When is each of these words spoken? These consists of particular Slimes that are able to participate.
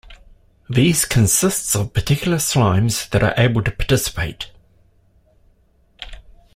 These 0.67 1.05
consists 1.05 1.75
of 1.75 1.93
particular 1.93 2.37
Slimes 2.37 3.07
that 3.11 3.21
are 3.21 3.35
able 3.37 3.61
to 3.61 3.69
participate. 3.69 4.49